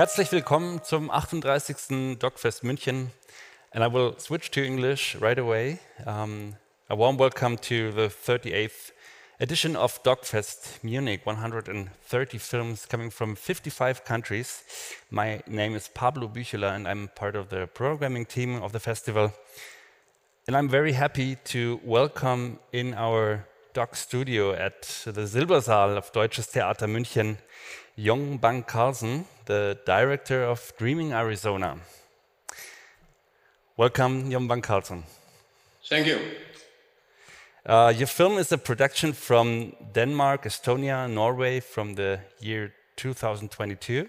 [0.00, 2.18] Herzlich willkommen zum 38.
[2.18, 3.10] DocFest München.
[3.70, 5.78] And I will switch to English right away.
[6.06, 6.56] Um,
[6.88, 8.92] a warm welcome to the 38th
[9.40, 11.26] edition of DocFest Munich.
[11.26, 14.64] 130 films coming from 55 countries.
[15.10, 19.34] My name is Pablo Bücheler, and I'm part of the programming team of the festival.
[20.46, 26.46] And I'm very happy to welcome in our Doc studio at the Silbersaal of Deutsches
[26.46, 27.36] Theater München
[27.96, 31.78] Jon Bang Carlsen, the director of Dreaming Arizona.
[33.76, 35.04] Welcome, Jon Bang Carlsen.
[35.88, 36.18] Thank you.
[37.64, 44.08] Uh, your film is a production from Denmark, Estonia, Norway from the year 2022.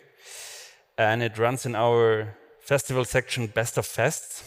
[0.98, 4.44] And it runs in our festival section Best of Fests.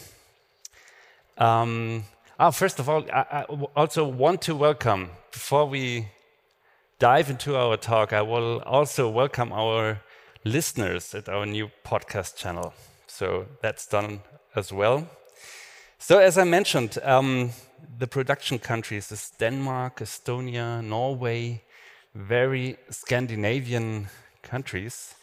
[1.37, 2.03] Um,
[2.39, 3.43] oh, first of all, I, I
[3.75, 6.07] also want to welcome, before we
[6.99, 10.01] dive into our talk, I will also welcome our
[10.43, 12.73] listeners at our new podcast channel.
[13.07, 14.21] So that's done
[14.55, 15.07] as well.
[15.97, 17.51] So, as I mentioned, um,
[17.97, 21.63] the production countries is Denmark, Estonia, Norway,
[22.13, 24.07] very Scandinavian
[24.43, 25.15] countries.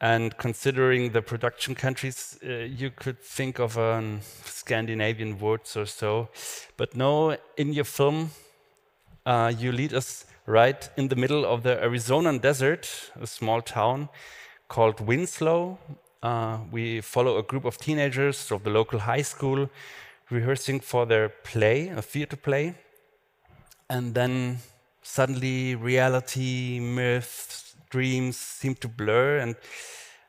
[0.00, 6.28] And considering the production countries, uh, you could think of a Scandinavian words or so.
[6.76, 8.30] But no, in your film,
[9.24, 14.08] uh, you lead us right in the middle of the Arizonan desert, a small town
[14.68, 15.78] called Winslow.
[16.22, 19.70] Uh, we follow a group of teenagers of the local high school
[20.30, 22.74] rehearsing for their play, a theater play.
[23.88, 24.58] And then
[25.02, 29.54] suddenly reality, myths, dreams seem to blur, and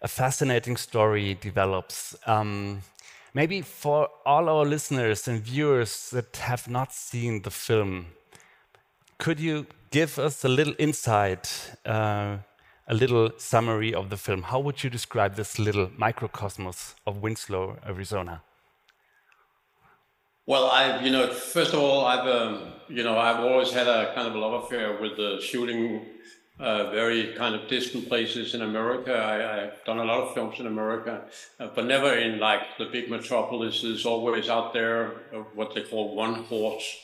[0.02, 2.16] a fascinating story develops.
[2.28, 2.82] Um,
[3.34, 8.06] maybe for all our listeners and viewers that have not seen the film,
[9.18, 11.44] could you give us a little insight,
[11.86, 12.38] uh,
[12.88, 14.44] a little summary of the film?
[14.44, 18.42] How would you describe this little microcosmos of Winslow, Arizona?
[20.48, 24.14] Well, I, you know, first of all, I've, um, you know, I've always had a
[24.14, 26.06] kind of a love affair with the shooting
[26.60, 29.14] uh, very kind of distant places in America.
[29.14, 31.26] I, have done a lot of films in America,
[31.60, 34.06] uh, but never in like the big metropolises.
[34.06, 36.98] Always out there, uh, what they call one horse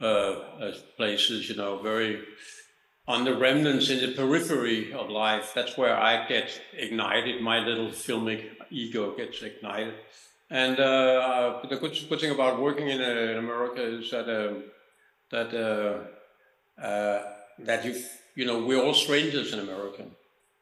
[0.00, 1.48] uh, uh, places.
[1.48, 2.24] You know, very
[3.06, 5.52] on the remnants in the periphery of life.
[5.54, 7.40] That's where I get ignited.
[7.40, 9.94] My little filmic ego gets ignited.
[10.50, 14.64] And the good, good thing about working in, in America is that um,
[15.30, 15.50] that
[17.58, 17.94] that you
[18.36, 20.04] you know we're all strangers in America,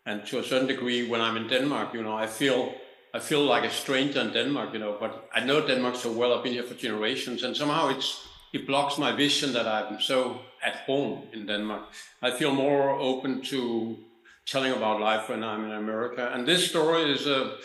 [0.07, 2.75] and to a certain degree, when I'm in Denmark, you know, I feel
[3.13, 6.33] I feel like a stranger in Denmark, you know, but I know Denmark so well.
[6.33, 10.41] I've been here for generations, and somehow it's it blocks my vision that I'm so
[10.63, 11.83] at home in Denmark.
[12.23, 13.99] I feel more open to
[14.47, 17.57] telling about life when I'm in America, and this story is a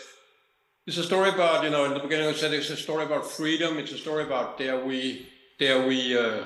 [0.86, 3.24] it's a story about, you know, in the beginning I said it's a story about
[3.24, 3.78] freedom.
[3.78, 5.28] It's a story about dare we,
[5.58, 6.44] dare we uh,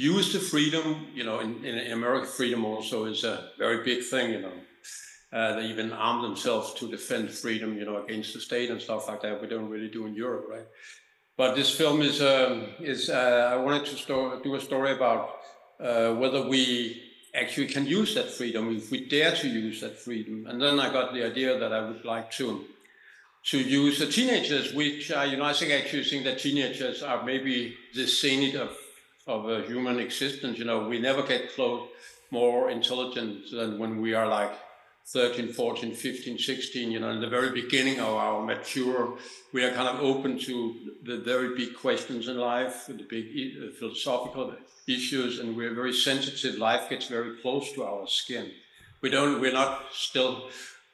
[0.00, 4.30] use the freedom, you know, in, in, America, freedom also is a very big thing,
[4.30, 4.52] you know.
[5.32, 9.06] Uh, they even arm themselves to defend freedom, you know, against the state and stuff
[9.08, 9.40] like that.
[9.40, 10.66] We don't really do in Europe, right?
[11.36, 15.36] But this film is, um, is uh, I wanted to sto- do a story about
[15.78, 17.02] uh, whether we
[17.34, 20.46] actually can use that freedom, if we dare to use that freedom.
[20.48, 22.64] And then I got the idea that I would like to
[23.42, 27.24] to use the teenagers, which uh, you know, I think actually think that teenagers are
[27.24, 28.70] maybe the zenith of
[29.26, 30.58] of a human existence.
[30.58, 31.88] You know, we never get close
[32.30, 34.52] more intelligent than when we are like
[35.06, 39.18] 13, 14, 15, 16, you know, in the very beginning of our mature,
[39.52, 43.72] we are kind of open to the very big questions in life, the big uh,
[43.76, 44.54] philosophical
[44.86, 46.58] issues, and we're very sensitive.
[46.58, 48.52] Life gets very close to our skin.
[49.00, 50.44] We don't, we're not still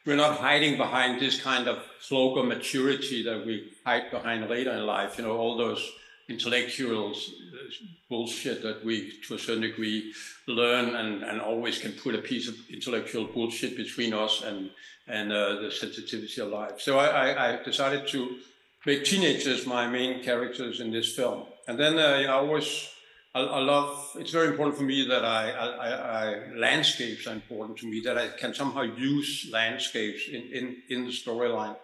[0.07, 4.71] we're not hiding behind this kind of cloak of maturity that we hide behind later
[4.71, 5.19] in life.
[5.19, 5.83] You know, all those
[6.29, 10.13] intellectuals uh, bullshit that we, to a certain degree,
[10.47, 14.71] learn and, and always can put a piece of intellectual bullshit between us and
[15.09, 16.81] and uh, the sensitivity of life.
[16.81, 18.39] So I, I, decided to
[18.85, 21.45] make teenagers my main characters in this film.
[21.69, 22.89] And then uh, you know, I always
[23.37, 27.77] I, I, love, it's very important for me that I, I, I, landscapes are important
[27.79, 31.77] to me, that I can somehow use landscapes in, in, in the storyline.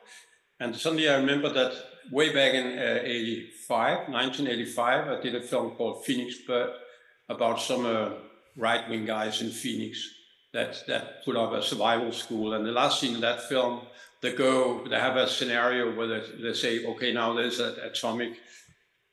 [0.60, 1.74] And suddenly I remember that
[2.10, 6.70] way back in uh, 85, 1985, I did a film called Phoenix Bird
[7.28, 8.10] about some uh,
[8.56, 10.08] right-wing guys in Phoenix
[10.52, 12.54] that, that put up a survival school.
[12.54, 13.82] And the last scene in that film,
[14.20, 18.38] they go, they have a scenario where they, they say, okay, now there's an atomic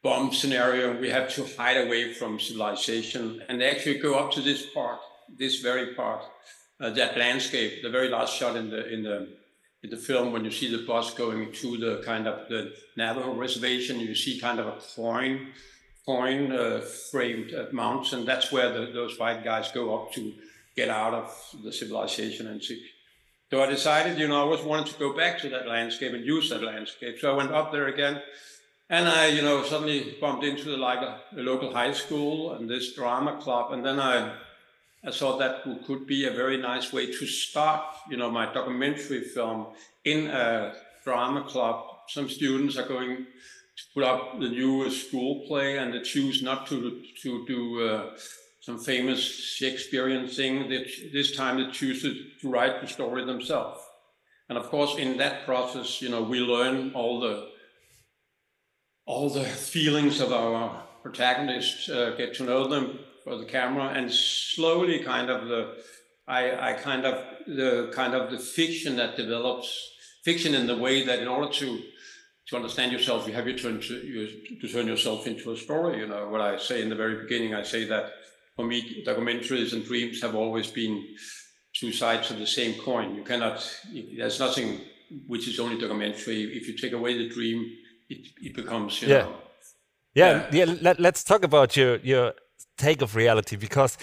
[0.03, 4.31] bomb scenario and we have to hide away from civilization and they actually go up
[4.31, 4.99] to this part,
[5.37, 6.23] this very part,
[6.79, 9.27] uh, that landscape, the very last shot in the in the
[9.83, 13.33] in the film when you see the bus going to the kind of the Navajo
[13.33, 15.53] reservation, you see kind of a coin,
[16.05, 16.81] coin uh,
[17.11, 20.33] framed uh, mounts, and that's where the, those white guys go up to
[20.75, 21.33] get out of
[21.63, 22.85] the civilization and see.
[23.49, 26.25] So I decided, you know, I always wanted to go back to that landscape and
[26.25, 27.19] use that landscape.
[27.19, 28.21] So I went up there again,
[28.89, 32.69] and I, you know, suddenly bumped into the, like a, a local high school and
[32.69, 34.35] this drama club, and then I
[35.05, 39.21] I thought that could be a very nice way to start, you know, my documentary
[39.21, 39.67] film
[40.03, 40.73] in a
[41.05, 41.85] drama club.
[42.09, 46.67] Some students are going to put up the new school play, and they choose not
[46.67, 48.17] to to do uh,
[48.59, 50.69] some famous Shakespearean thing.
[50.69, 53.81] They, this time, they choose to, write the story themselves.
[54.49, 57.49] And of course, in that process, you know, we learn all the
[59.05, 62.99] all the feelings of our protagonists, uh, get to know them
[63.29, 65.75] for the camera, and slowly, kind of the,
[66.27, 69.69] I, I kind of the kind of the fiction that develops,
[70.23, 71.79] fiction in the way that in order to
[72.47, 75.99] to understand yourself, you have to turn to, you, to turn yourself into a story.
[75.99, 77.53] You know what I say in the very beginning.
[77.53, 78.13] I say that
[78.55, 80.95] for me, documentaries and dreams have always been
[81.73, 83.13] two sides of the same coin.
[83.13, 83.57] You cannot.
[84.17, 84.81] There's nothing
[85.27, 86.41] which is only documentary.
[86.57, 87.59] If you take away the dream,
[88.09, 89.21] it, it becomes you yeah.
[89.21, 89.35] know.
[90.15, 90.65] Yeah, yeah.
[90.65, 92.33] yeah let, let's talk about your your
[92.79, 93.97] take of reality because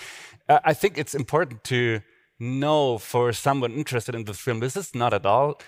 [0.49, 2.00] uh, I think it's important to
[2.38, 5.58] know for someone interested in this film, this is not at all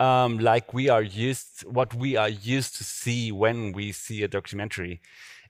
[0.00, 4.28] um, like we are used, what we are used to see when we see a
[4.28, 5.00] documentary.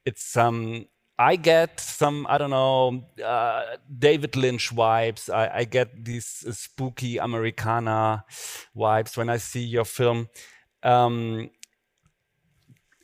[0.04, 0.86] It's um,
[1.18, 5.32] I get some, I don't know, uh, David Lynch vibes.
[5.32, 8.24] I, I get these spooky Americana
[8.76, 10.28] vibes when I see your film.
[10.82, 11.50] Um,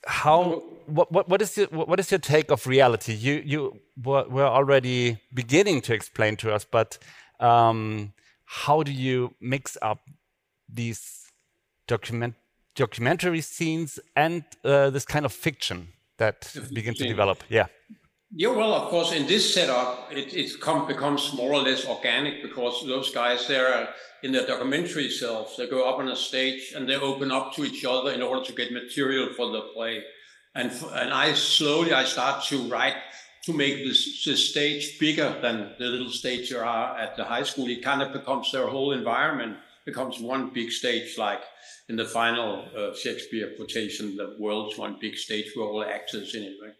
[0.05, 3.12] how what, what, what is your what is your take of reality?
[3.12, 6.98] You you were, were already beginning to explain to us, but
[7.40, 8.12] um,
[8.44, 10.00] how do you mix up
[10.69, 11.31] these
[11.87, 12.34] document
[12.75, 15.88] documentary scenes and uh, this kind of fiction
[16.19, 17.43] that begins to develop?
[17.48, 17.66] Yeah.
[18.32, 22.42] Yeah, well, of course, in this setup, it, it come, becomes more or less organic
[22.42, 23.88] because those guys, they're
[24.22, 25.56] in their documentary selves.
[25.56, 28.44] They go up on a stage and they open up to each other in order
[28.44, 30.02] to get material for the play.
[30.54, 32.96] And, and I slowly, I start to write
[33.46, 37.44] to make this, this stage bigger than the little stage you are at the high
[37.44, 37.69] school.
[37.69, 41.40] It kind of becomes their whole environment becomes one big stage, like
[41.88, 46.43] in the final uh, Shakespeare quotation, the world's one big stage, we're all actors in
[46.43, 46.75] it, right?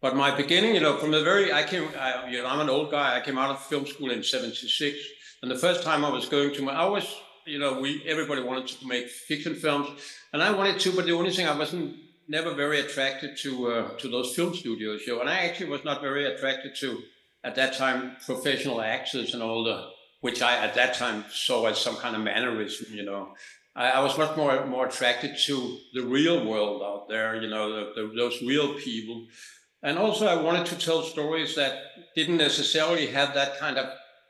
[0.00, 2.68] But my beginning, you know, from the very, I came, I, you know, I'm an
[2.68, 3.16] old guy.
[3.16, 4.96] I came out of film school in 76.
[5.42, 7.04] And the first time I was going to my, I was,
[7.46, 9.88] you know, we, everybody wanted to make fiction films.
[10.32, 11.96] And I wanted to, but the only thing I wasn't
[12.28, 15.20] never very attracted to, uh, to those film studios, you know.
[15.20, 17.02] And I actually was not very attracted to,
[17.44, 19.88] at that time, professional actors and all the,
[20.20, 23.34] which I at that time saw as some kind of mannerism, you know.
[23.74, 27.72] I, I was much more, more attracted to the real world out there, you know,
[27.72, 29.26] the, the, those real people
[29.82, 31.82] and also, I wanted to tell stories that
[32.16, 33.86] didn't necessarily have that kind of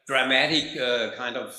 [0.07, 1.59] dramatic uh, kind of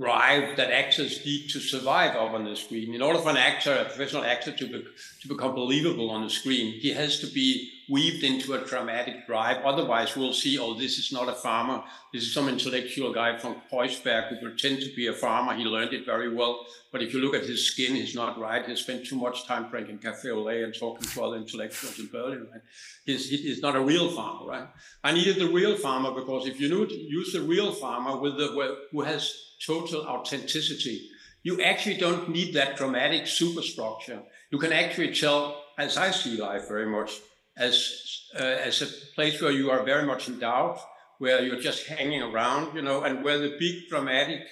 [0.00, 2.94] drive that actors need to survive up on the screen.
[2.94, 4.84] In order for an actor, a professional actor, to, be,
[5.20, 9.58] to become believable on the screen, he has to be weaved into a dramatic drive.
[9.62, 11.82] Otherwise, we'll see, oh, this is not a farmer.
[12.14, 15.54] This is some intellectual guy from Kreuzberg who pretends to be a farmer.
[15.54, 16.64] He learned it very well.
[16.92, 18.64] But if you look at his skin, he's not right.
[18.64, 22.06] He spent too much time drinking cafe au lait and talking to other intellectuals in
[22.06, 22.46] Berlin.
[22.50, 22.62] Right?
[23.04, 24.68] He's, he's not a real farmer, right?
[25.04, 29.02] I needed the real farmer because if you use the real farmer with the who
[29.02, 31.08] has total authenticity,
[31.42, 34.22] you actually don't need that dramatic superstructure.
[34.50, 37.12] You can actually tell, as I see life very much,
[37.56, 40.78] as uh, as a place where you are very much in doubt,
[41.18, 44.46] where you're just hanging around, you know, and where the big dramatic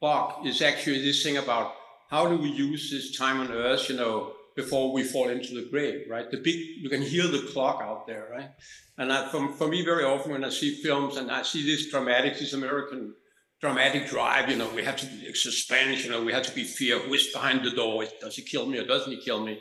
[0.00, 1.74] block is actually this thing about
[2.10, 5.68] how do we use this time on earth, you know, before we fall into the
[5.68, 6.30] grave, right?
[6.30, 8.50] The big, you can hear the clock out there, right?
[8.98, 11.90] And I, for, for me, very often when I see films and I see this
[11.90, 13.14] dramatic, this American
[13.64, 16.98] dramatic drive, you know, we have to suspense, you know, we have to be fear,
[16.98, 18.04] who is behind the door?
[18.20, 19.54] Does he kill me or doesn't he kill me?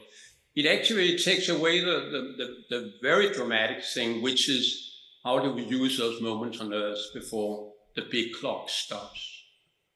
[0.56, 4.66] it actually takes away the, the, the, the, very dramatic thing, which is
[5.24, 9.22] how do we use those moments on Earth before the big clock stops,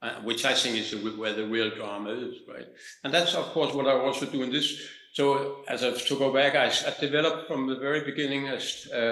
[0.01, 2.67] uh, which I think is where the real drama is, right?
[3.03, 4.67] And that's, of course, what I also do in this.
[5.13, 8.59] So, as I to go back, I, I developed from the very beginning a,
[8.93, 9.03] a,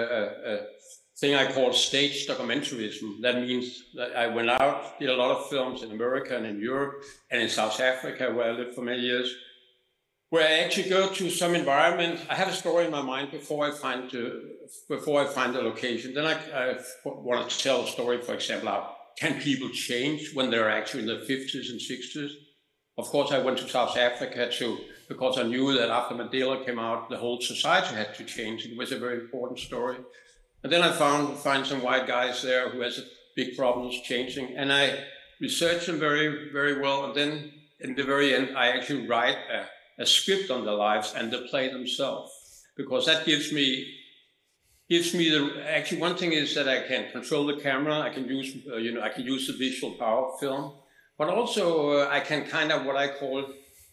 [0.52, 0.60] a
[1.18, 3.20] thing I call stage documentarism.
[3.22, 6.60] That means that I went out, did a lot of films in America and in
[6.60, 9.34] Europe and in South Africa, where I lived for many years
[10.30, 12.20] where I actually go to some environment.
[12.28, 14.56] I have a story in my mind before I find the,
[14.88, 16.14] before I find the location.
[16.14, 20.50] Then I, I want to tell a story, for example, how can people change when
[20.50, 22.30] they're actually in their 50s and 60s?
[22.98, 26.78] Of course, I went to South Africa too, because I knew that after Mandela came
[26.78, 28.66] out, the whole society had to change.
[28.66, 29.98] It was a very important story.
[30.66, 33.00] And then I found find some white guys there who has
[33.36, 34.98] big problems changing, and I
[35.40, 37.04] research them very, very well.
[37.04, 41.14] And then in the very end, I actually write a, a script on their lives
[41.16, 42.32] and the play themselves,
[42.76, 43.86] because that gives me
[44.90, 48.00] gives me the actually one thing is that I can control the camera.
[48.00, 50.72] I can use uh, you know I can use the visual power of film
[51.18, 53.44] but also, uh, I can kind of what I call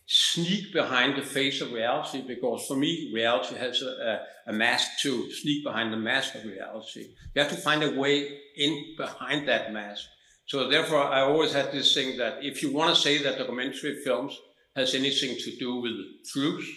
[0.05, 4.99] sneak behind the face of reality because for me, reality has a, a, a, mask
[5.01, 7.07] to sneak behind the mask of reality.
[7.33, 10.05] You have to find a way in behind that mask.
[10.45, 14.03] So therefore, I always had this thing that if you want to say that documentary
[14.03, 14.37] films
[14.75, 15.93] has anything to do with
[16.31, 16.69] truth,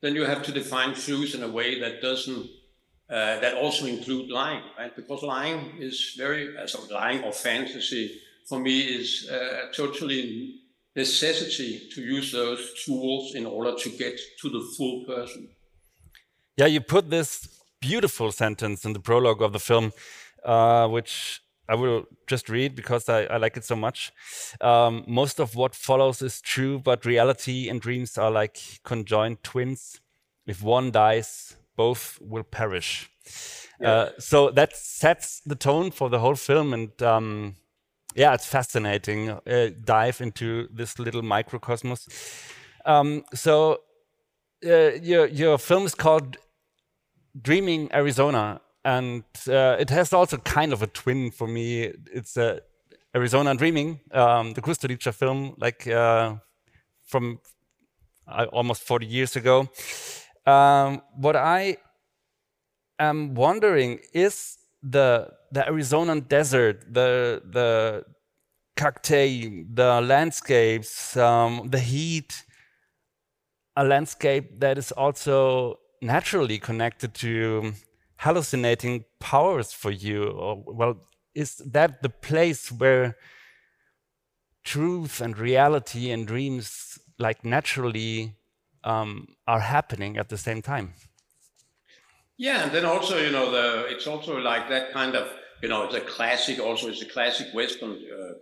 [0.00, 2.48] then you have to define truth in a way that doesn't
[3.08, 4.96] uh, that also include lying, right?
[4.96, 10.62] Because lying is very, uh, lying or fantasy for me is uh, totally
[10.96, 15.48] necessity to use those tools in order to get to the full person.
[16.56, 17.48] Yeah, you put this
[17.80, 19.92] beautiful sentence in the prologue of the film,
[20.44, 24.12] uh, which I will just read because I, I like it so much.
[24.60, 30.00] Um, most of what follows is true, but reality and dreams are like conjoined twins.
[30.46, 33.10] If one dies, both will perish.
[33.80, 33.90] Yeah.
[33.90, 37.56] Uh, so that sets the tone for the whole film, and um,
[38.14, 39.30] yeah, it's fascinating.
[39.30, 42.08] Uh, dive into this little microcosmos.
[42.84, 43.80] Um, so
[44.64, 46.36] uh, your your film is called
[47.40, 51.92] Dreaming Arizona, and uh, it has also kind of a twin for me.
[52.12, 52.60] It's uh,
[53.14, 56.34] Arizona Dreaming, um, the Kusturica film, like uh,
[57.06, 57.40] from
[58.26, 59.68] uh, almost 40 years ago.
[60.46, 61.78] Um, what I
[62.98, 68.04] am wondering is the the Arizonan desert, the the
[68.76, 72.44] cacti, the landscapes, um, the heat,
[73.76, 77.72] a landscape that is also naturally connected to
[78.18, 80.24] hallucinating powers for you.
[80.24, 80.96] Or, well,
[81.34, 83.16] is that the place where
[84.64, 88.34] truth and reality and dreams like naturally
[88.82, 90.94] um, are happening at the same time?
[92.36, 95.28] Yeah, and then also, you know, the it's also like that kind of,
[95.62, 96.58] you know, it's a classic.
[96.58, 98.32] Also, it's a classic Western uh,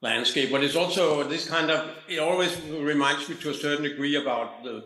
[0.00, 1.90] landscape, but it's also this kind of.
[2.08, 4.84] It always reminds me to a certain degree about the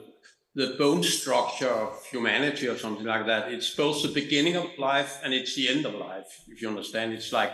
[0.57, 3.53] the bone structure of humanity or something like that.
[3.53, 6.43] It's both the beginning of life and it's the end of life.
[6.49, 7.53] If you understand, it's like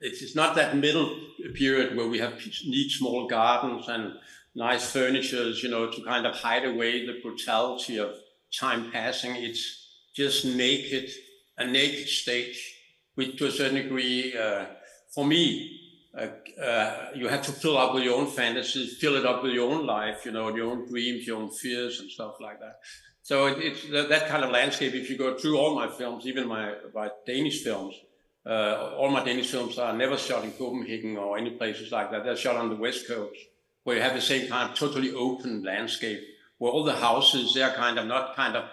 [0.00, 1.18] it's, it's not that middle
[1.54, 2.34] period where we have
[2.66, 4.12] neat small gardens and
[4.54, 8.14] nice furnitures, you know, to kind of hide away the brutality of
[8.52, 9.34] time passing.
[9.36, 9.83] It's
[10.14, 11.10] just naked,
[11.58, 12.78] a naked stage,
[13.14, 14.66] which to a certain degree, uh,
[15.14, 15.80] for me,
[16.16, 16.28] uh,
[16.60, 19.72] uh, you have to fill up with your own fantasies, fill it up with your
[19.72, 22.78] own life, you know, your own dreams, your own fears, and stuff like that.
[23.22, 24.94] So it, it's that, that, kind of landscape.
[24.94, 27.94] If you go through all my films, even my, my Danish films,
[28.46, 32.22] uh, all my Danish films are never shot in Copenhagen or any places like that.
[32.22, 33.38] They're shot on the west coast,
[33.82, 36.20] where you have the same kind of totally open landscape,
[36.58, 38.64] where all the houses they're kind of not kind of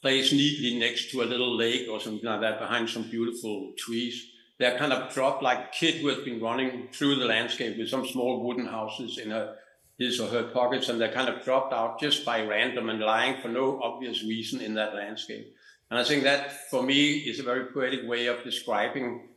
[0.00, 4.30] placed neatly next to a little lake or something like that behind some beautiful trees.
[4.58, 7.88] They're kind of dropped like a kid who has been running through the landscape with
[7.88, 9.56] some small wooden houses in her,
[9.98, 13.40] his or her pockets, and they're kind of dropped out just by random and lying
[13.40, 15.54] for no obvious reason in that landscape.
[15.90, 19.28] And I think that, for me, is a very poetic way of describing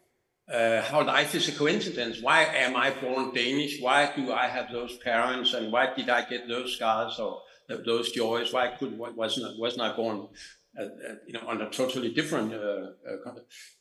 [0.51, 2.21] uh, how life is a coincidence.
[2.21, 3.79] Why am I born Danish?
[3.79, 5.53] Why do I have those parents?
[5.53, 7.41] And why did I get those scars or
[7.85, 8.53] those joys.
[8.53, 10.27] Why could wasn't wasn't I born,
[10.79, 13.33] uh, uh, you know, under totally different uh, uh,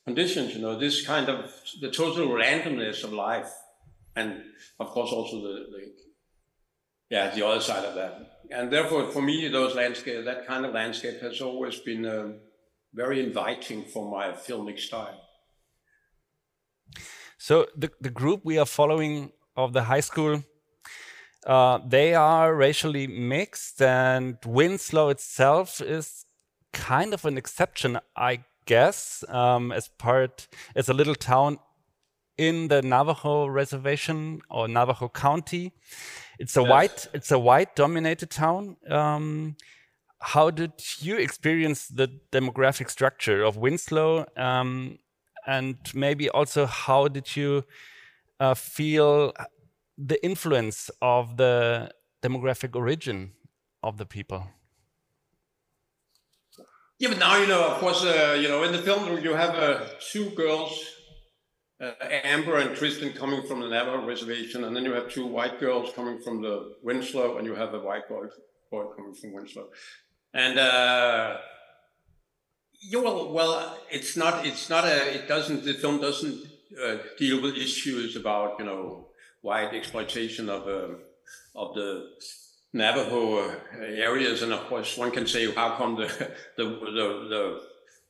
[0.05, 0.53] conditions?
[0.55, 3.51] You know, this kind of the total randomness of life,
[4.15, 4.43] and
[4.79, 5.93] of course also the, the
[7.09, 8.13] yeah the other side of that.
[8.51, 12.33] And therefore, for me, those landscape, that kind of landscape, has always been uh,
[12.93, 15.21] very inviting for my filmic style.
[17.37, 20.43] So the the group we are following of the high school
[21.45, 26.25] uh, they are racially mixed, and Winslow itself is
[26.73, 31.59] kind of an exception, I guess, um, as part as a little town
[32.37, 35.73] in the Navajo reservation or Navajo County.
[36.39, 36.69] It's a yes.
[36.69, 38.77] white it's a white dominated town.
[38.89, 39.55] Um,
[40.19, 44.27] how did you experience the demographic structure of Winslow?
[44.37, 44.99] Um,
[45.47, 47.63] and maybe also how did you
[48.39, 49.33] uh, feel
[50.07, 51.91] the influence of the
[52.21, 53.33] demographic origin
[53.83, 54.47] of the people.
[56.99, 59.55] Yeah, but now you know, of course, uh, you know, in the film you have
[59.55, 60.85] uh, two girls
[61.81, 61.93] uh,
[62.23, 65.91] Amber and Tristan coming from the Navajo reservation, and then you have two white girls
[65.95, 68.25] coming from the Winslow, and you have a white boy,
[68.69, 69.69] boy coming from Winslow.
[70.33, 71.37] And uh,
[72.79, 76.45] you well, well, it's not, it's not a, it doesn't, the film doesn't
[76.81, 79.07] uh, deal with issues about you know
[79.41, 80.95] white exploitation of uh,
[81.55, 82.09] of the
[82.73, 86.07] Navajo uh, areas, and of course one can say how come the
[86.57, 87.61] the the, the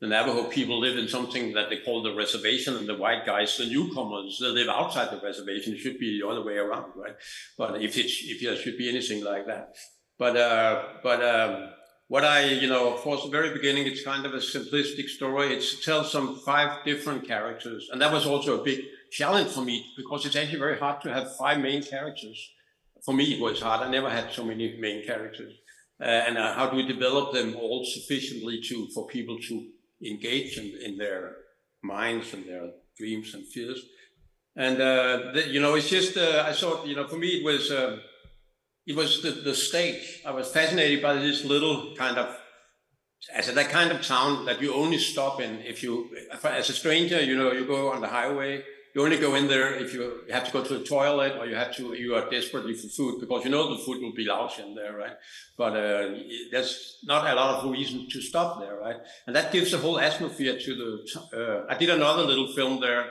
[0.02, 3.56] the Navajo people live in something that they call the reservation, and the white guys,
[3.58, 5.74] the newcomers, they live outside the reservation.
[5.74, 7.16] It should be the other way around, right?
[7.58, 9.76] But if it if there should be anything like that,
[10.18, 11.70] but uh, but um,
[12.08, 15.56] what I you know, of course, the very beginning, it's kind of a simplistic story.
[15.56, 18.82] It tells some five different characters, and that was also a big
[19.12, 22.52] challenge for me because it's actually very hard to have five main characters.
[23.06, 23.82] For me, it was hard.
[23.82, 25.54] I never had so many main characters.
[26.02, 29.68] Uh, and uh, how do we develop them all sufficiently to for people to
[30.04, 31.36] engage in, in their
[31.84, 33.84] minds and their dreams and fears.
[34.56, 37.46] And uh, the, you know, it's just uh, I thought you know for me it
[37.46, 38.00] was uh,
[38.86, 40.22] it was the, the stage.
[40.26, 42.36] I was fascinated by this little kind of
[43.34, 46.10] as that kind of town that you only stop in if you
[46.44, 47.22] as a stranger.
[47.22, 50.46] You know, you go on the highway you only go in there if you have
[50.46, 53.44] to go to the toilet or you have to you are desperately for food because
[53.46, 55.16] you know the food will be lousy in there right?
[55.58, 56.16] But uh,
[56.52, 58.98] there's not a lot of reason to stop there right?
[59.28, 60.92] And that gives a whole atmosphere to the
[61.38, 63.06] uh, i did another little film there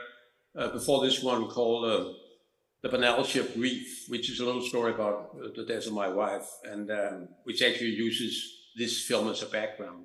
[0.57, 2.13] uh, before this one called uh,
[2.83, 6.49] the banality reef which is a little story about uh, the death of my wife
[6.65, 10.05] and um, which actually uses this film as a background.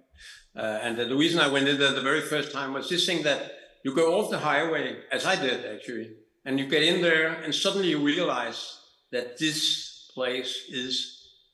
[0.55, 3.23] Uh, and the reason i went in there the very first time was this thing
[3.23, 3.51] that
[3.85, 6.07] you go off the highway, as I did actually,
[6.43, 8.79] and you get in there, and suddenly you realize
[9.11, 10.93] that this place is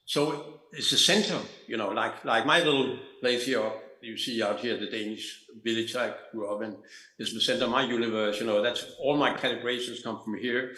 [0.06, 3.70] so it's a center, you know, like like my little place here
[4.02, 6.76] you see out here, the Danish village I grew up in,
[7.20, 8.40] is the center of my universe.
[8.40, 10.74] You know, that's all my calibrations come from here.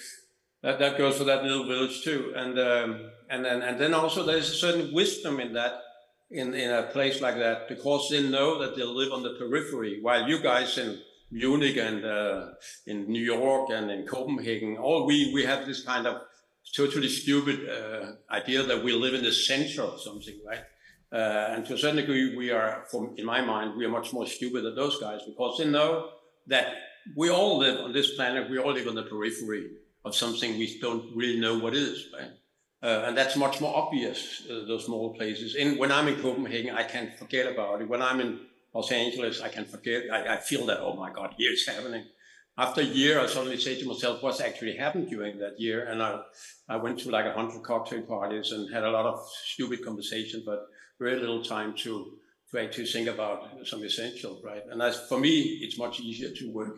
[0.64, 4.26] That that goes for that little village too, and um, and then and then also
[4.26, 5.74] there's a certain wisdom in that.
[6.32, 10.00] In, in a place like that, because they know that they live on the periphery,
[10.02, 11.00] while you guys in
[11.34, 12.50] Munich and uh,
[12.86, 16.22] in New York and in Copenhagen, all we, we have this kind of
[16.76, 20.62] totally stupid uh, idea that we live in the center of something, right?
[21.12, 24.14] Uh, and to a certain degree, we are, from, in my mind, we are much
[24.14, 26.10] more stupid than those guys because they know
[26.48, 26.68] that
[27.16, 29.72] we all live on this planet, we all live on the periphery
[30.06, 32.32] of something we don't really know what is, right?
[32.82, 35.56] Uh, and that's much more obvious, uh, those small places.
[35.56, 37.88] And when I'm in Copenhagen, I can't forget about it.
[37.88, 38.40] When I'm in
[38.74, 40.04] Los Angeles, I can forget.
[40.12, 42.06] I, I feel that, oh my God, here's happening.
[42.58, 45.86] After a year, I suddenly say to myself, what's actually happened during that year?
[45.86, 46.20] And I,
[46.70, 50.44] I went to like a hundred cocktail parties and had a lot of stupid conversation,
[50.46, 50.68] but
[51.00, 52.20] very little time to,
[52.52, 54.62] to actually think about some essential, right?
[54.70, 56.76] And as for me, it's much easier to work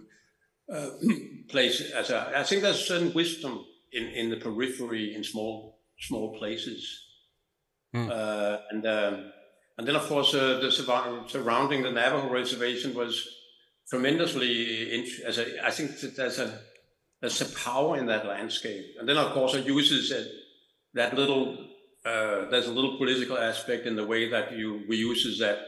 [0.72, 0.92] uh,
[1.50, 6.38] place as a, I think there's certain wisdom in, in the periphery in small, small
[6.38, 7.04] places.
[7.94, 8.10] Mm.
[8.10, 9.32] Uh, and, um,
[9.78, 13.28] and then, of course, uh, the surrounding the Navajo reservation was
[13.90, 15.04] tremendously.
[15.26, 16.60] as a, I think that there's a
[17.20, 18.96] there's a power in that landscape.
[19.00, 20.28] And then, of course, it uses it,
[20.94, 21.58] that little.
[22.06, 25.60] Uh, there's a little political aspect in the way that you reuses that.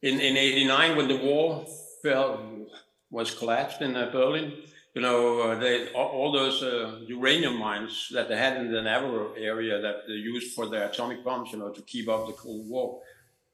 [0.00, 1.68] In in '89, when the wall
[2.02, 2.66] fell
[3.10, 4.52] was collapsed in uh, Berlin,
[4.94, 8.80] you know, uh, they, all, all those uh, uranium mines that they had in the
[8.80, 12.32] Navajo area that they used for their atomic bombs, you know, to keep up the
[12.32, 13.00] Cold War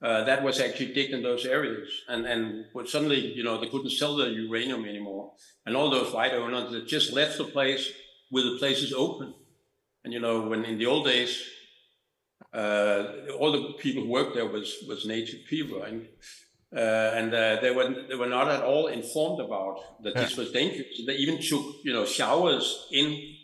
[0.02, 1.88] uh, that was actually digged in those areas.
[2.08, 5.32] And, and suddenly, you know, they couldn't sell the uranium anymore.
[5.64, 7.88] And all those white owners that just left the place
[8.30, 9.32] with the places open.
[10.04, 11.40] And, you know, when in the old days,
[12.52, 13.04] uh,
[13.38, 15.82] all the people who worked there was, was native people.
[15.82, 16.08] And,
[16.74, 20.52] uh, and uh, they were they were not at all informed about that this was
[20.52, 21.02] dangerous.
[21.06, 23.34] They even took you know showers in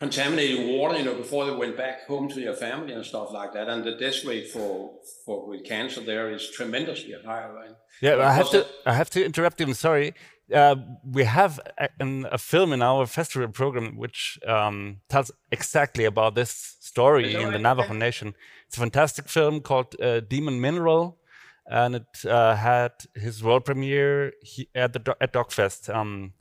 [0.00, 3.52] contaminated water, you know, before they went back home to their family and stuff like
[3.52, 3.68] that.
[3.68, 4.92] And the death rate for
[5.24, 7.74] for with cancer there is tremendously high, right?
[8.00, 9.66] Yeah, I have to I have to interrupt you.
[9.66, 10.14] I'm sorry.
[10.52, 11.88] Uh, we have a,
[12.32, 17.58] a, film in our festival program which um, tells exactly about this story in the
[17.58, 18.34] Navajo Nation.
[18.66, 21.18] It's a fantastic film called uh, Demon Mineral,
[21.66, 24.32] and it uh, had his world premiere
[24.74, 25.94] at the at DocFest.
[25.94, 26.32] Um,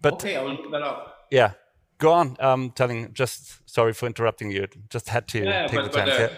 [0.00, 1.28] but okay, I will look that up.
[1.30, 1.52] Yeah,
[2.02, 2.36] go on.
[2.40, 3.14] Um, telling.
[3.14, 4.66] Just sorry for interrupting you.
[4.90, 6.32] Just had to yeah, take but, the chance.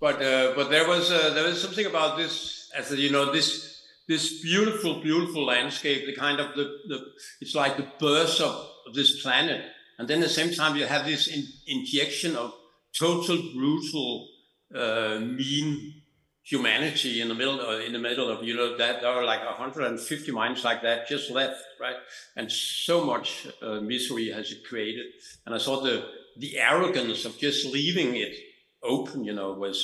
[0.00, 3.10] But, uh, but uh, but there was uh, there was something about this as you
[3.10, 6.06] know this this beautiful beautiful landscape.
[6.06, 6.98] The kind of the, the
[7.40, 8.54] it's like the birth of,
[8.86, 9.64] of this planet,
[9.98, 12.52] and then at the same time you have this in, injection of
[12.92, 14.28] total brutal,
[14.74, 16.02] uh, mean
[16.46, 19.44] humanity in the middle of, in the middle of you know that there are like
[19.44, 21.96] 150 mines like that just left right?
[22.36, 25.06] And so much uh, misery has it created.
[25.44, 26.04] And i saw the
[26.38, 28.34] the arrogance of just leaving it
[28.82, 29.78] open you know was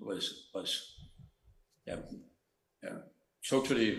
[0.00, 0.70] was was
[1.86, 1.96] yeah
[2.82, 2.98] yeah
[3.46, 3.90] totally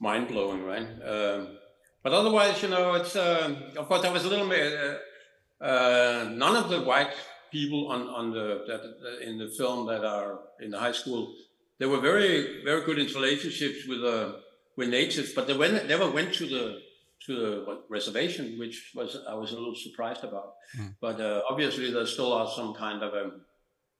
[0.00, 0.88] mind-blowing right?
[1.12, 1.58] Um,
[2.02, 6.28] but otherwise you know it's uh, of course there was a little bit uh, uh,
[6.32, 7.14] none of the white
[7.50, 11.34] people on on the that, in the film that are in the high school,
[11.78, 14.32] they were very very good in relationships with uh,
[14.76, 16.80] with natives, but they went, never went to the
[17.26, 20.54] to the reservation, which was I was a little surprised about.
[20.78, 20.94] Mm.
[21.00, 23.42] But uh, obviously, there still are some kind of um,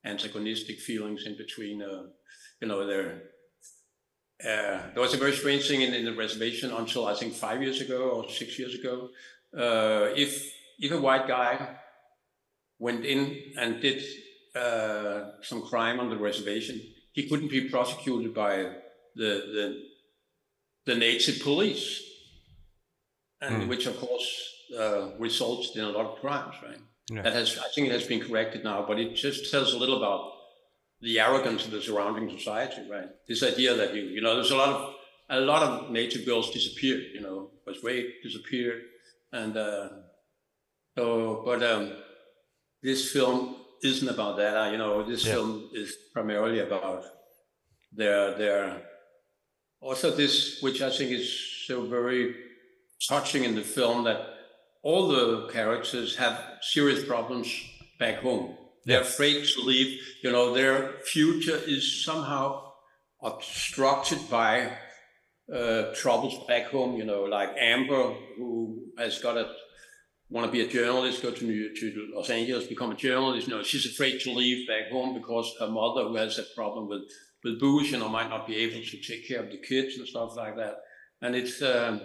[0.04, 1.82] antagonistic feelings in between.
[1.82, 2.04] Uh,
[2.60, 3.22] you know, there
[4.42, 7.62] uh, there was a very strange thing in, in, the reservation until I think five
[7.62, 9.10] years ago or six years ago.
[9.54, 11.76] Uh, if if a white guy
[12.80, 14.02] went in and did
[14.56, 16.80] uh, some crime on the reservation,
[17.12, 18.54] he couldn't be prosecuted by
[19.14, 19.82] the the,
[20.86, 22.02] the native police,
[23.40, 23.68] and mm.
[23.68, 24.28] which of course
[24.76, 26.78] uh, results in a lot of crimes, right?
[27.10, 27.22] Yeah.
[27.22, 29.96] That has, I think, it has been corrected now, but it just tells a little
[29.96, 30.32] about
[31.00, 33.08] the arrogance of the surrounding society, right?
[33.26, 34.94] This idea that you, you know, there's a lot of
[35.28, 38.82] a lot of native girls disappeared, you know, was raped, disappeared,
[39.32, 39.88] and uh,
[40.96, 41.92] so, but um,
[42.82, 44.72] this film isn't about that.
[44.72, 45.34] You know, this yeah.
[45.34, 47.04] film is primarily about
[47.92, 48.82] their their
[49.80, 52.34] also this, which I think is so very
[53.08, 54.20] touching in the film that
[54.82, 57.48] all the characters have serious problems
[57.98, 58.56] back home.
[58.84, 60.00] They're afraid to leave.
[60.22, 62.72] You know, their future is somehow
[63.22, 64.72] obstructed by
[65.54, 66.96] uh, troubles back home.
[66.96, 69.52] You know, like Amber, who has got a
[70.30, 73.48] want to be a journalist, go to New, to Los Angeles, become a journalist.
[73.48, 76.88] You know, she's afraid to leave back home because her mother, who has a problem
[76.88, 77.02] with
[77.42, 80.06] with booze, you know, might not be able to take care of the kids and
[80.06, 80.76] stuff like that.
[81.22, 82.02] And it's um,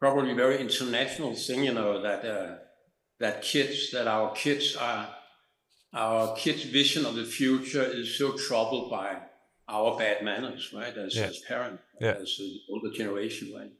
[0.00, 2.56] probably a very international thing, you know, that uh,
[3.20, 5.08] that kids, that our kids are,
[5.94, 9.18] our kids' vision of the future is so troubled by
[9.68, 10.96] our bad manners, right?
[10.96, 11.24] As, yeah.
[11.24, 12.16] as parents, yeah.
[12.20, 13.70] as the older generation, right?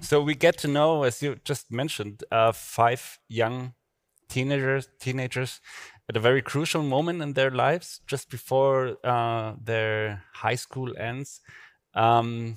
[0.00, 3.74] So we get to know, as you just mentioned, uh, five young
[4.28, 5.60] teenagers, teenagers
[6.08, 11.40] at a very crucial moment in their lives, just before uh, their high school ends,
[11.94, 12.56] um,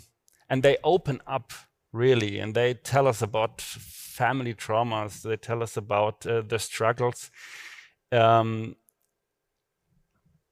[0.50, 1.52] and they open up
[1.92, 5.22] really, and they tell us about family traumas.
[5.22, 7.32] They tell us about uh, the struggles.
[8.12, 8.76] Um,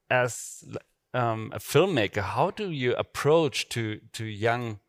[0.10, 0.64] as
[1.14, 4.80] um, a filmmaker, how do you approach to to young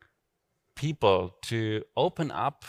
[0.81, 2.65] people to open up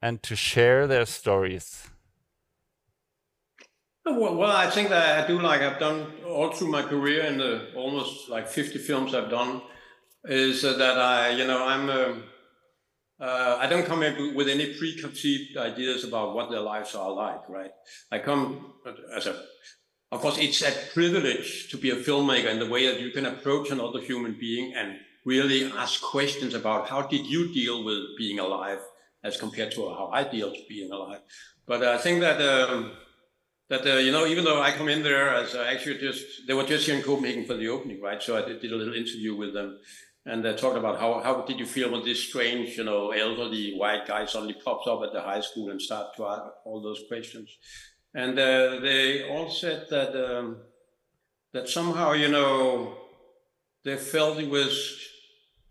[0.00, 1.88] and to share their stories?
[4.06, 7.38] Well, well, I think that I do like I've done all through my career in
[7.38, 9.60] the almost like 50 films I've done
[10.24, 15.56] is that I, you know, I'm, uh, uh, I don't come in with any preconceived
[15.56, 17.72] ideas about what their lives are like, right?
[18.12, 18.74] I come
[19.16, 19.34] as a,
[20.12, 23.26] of course, it's a privilege to be a filmmaker in the way that you can
[23.26, 28.38] approach another human being and really ask questions about how did you deal with being
[28.38, 28.80] alive
[29.22, 31.20] as compared to how I deal with being alive.
[31.66, 32.92] But I think that um,
[33.68, 36.54] that uh, you know, even though I come in there as uh, actually just they
[36.54, 38.22] were just here in Copenhagen for the opening, right?
[38.22, 39.78] So I did, did a little interview with them,
[40.26, 43.74] and they talked about how how did you feel when this strange, you know, elderly
[43.76, 47.04] white guy suddenly pops up at the high school and start to ask all those
[47.08, 47.58] questions,
[48.14, 50.56] and uh, they all said that um,
[51.52, 52.96] that somehow you know
[53.84, 54.98] they felt it was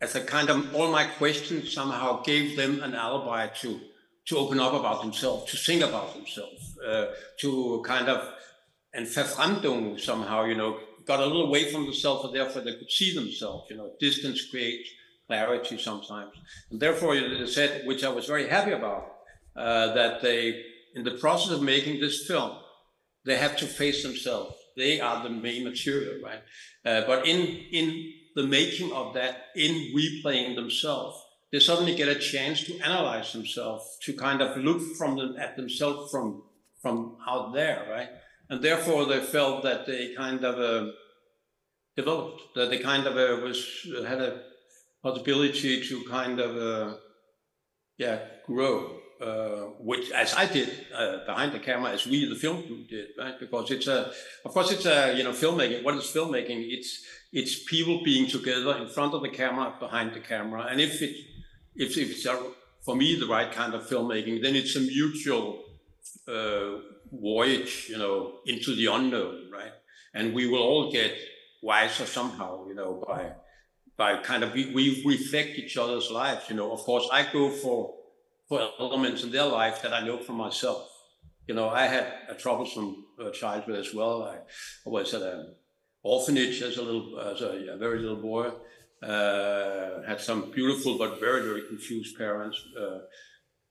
[0.01, 3.79] as a kind of all my questions somehow gave them an alibi to
[4.27, 7.07] to open up about themselves, to think about themselves, uh,
[7.39, 8.31] to kind of
[8.93, 12.91] and verfremdung somehow, you know, got a little away from themselves, and therefore they could
[12.91, 13.69] see themselves.
[13.69, 14.89] You know, distance creates
[15.27, 16.33] clarity sometimes,
[16.69, 19.03] and therefore they said, which I was very happy about,
[19.55, 20.63] uh, that they,
[20.95, 22.51] in the process of making this film,
[23.25, 24.55] they have to face themselves.
[24.75, 26.41] They are the main material, right?
[26.85, 27.39] Uh, but in
[27.71, 33.33] in the making of that in replaying themselves, they suddenly get a chance to analyze
[33.33, 36.43] themselves, to kind of look from them at themselves from
[36.81, 38.09] from out there, right?
[38.49, 40.91] And therefore, they felt that they kind of uh,
[41.95, 44.41] developed, that they kind of uh, was had a
[45.03, 46.95] possibility to kind of uh,
[47.97, 52.63] yeah grow uh, which as I did uh, behind the camera, as we the film
[52.63, 53.37] crew did, right?
[53.39, 54.11] Because it's a,
[54.45, 55.83] of course, it's a you know filmmaking.
[55.83, 56.67] What is filmmaking?
[56.71, 61.01] It's it's people being together in front of the camera, behind the camera, and if
[61.01, 61.15] it
[61.75, 62.39] if, if it's a,
[62.81, 65.63] for me the right kind of filmmaking, then it's a mutual
[66.27, 66.79] uh,
[67.11, 69.73] voyage, you know, into the unknown, right?
[70.13, 71.13] And we will all get
[71.61, 73.33] wiser somehow, you know, by
[73.97, 76.49] by kind of we, we reflect each other's lives.
[76.49, 77.98] You know, of course, I go for for
[78.51, 80.89] elements in their life that I know from myself.
[81.47, 84.23] You know, I had a troublesome uh, childhood as well.
[84.23, 84.39] I
[84.85, 85.55] was at an
[86.03, 88.51] orphanage as a little, as a, a very little boy.
[89.01, 92.61] Uh, had some beautiful but very very confused parents.
[92.77, 92.99] Uh,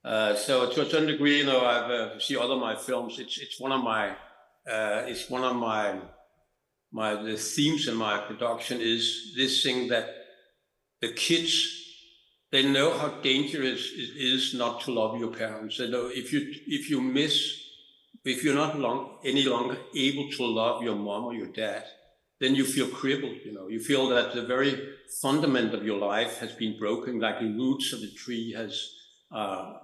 [0.09, 3.19] uh, so to a certain degree, you know, I've uh, see other my films.
[3.19, 6.01] It's it's one of my uh, it's one of my
[6.91, 10.09] my the themes in my production is this thing that
[11.01, 11.88] the kids
[12.51, 15.79] they know how dangerous it is not to love your parents.
[15.79, 17.65] They know if you if you miss
[18.25, 21.85] if you're not long any longer able to love your mom or your dad,
[22.41, 23.37] then you feel crippled.
[23.45, 27.41] You know, you feel that the very fundament of your life has been broken, like
[27.41, 28.93] the roots of the tree has
[29.31, 29.75] uh,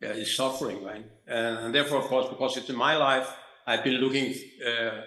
[0.00, 1.04] is suffering, right?
[1.26, 3.28] And, and, therefore, of course, because it's in my life,
[3.66, 5.00] I've been looking uh,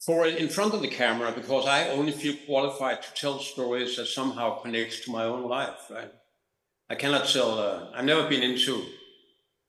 [0.00, 4.06] for in front of the camera because I only feel qualified to tell stories that
[4.06, 6.12] somehow connects to my own life, right?
[6.90, 7.58] I cannot tell.
[7.58, 8.84] Uh, I've never been into.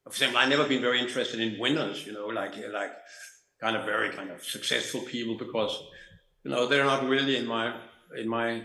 [0.03, 2.05] For example, I've never been very interested in winners.
[2.05, 2.91] You know, like like
[3.61, 5.83] kind of very kind of successful people because
[6.43, 7.75] you know they're not really in my
[8.17, 8.63] in my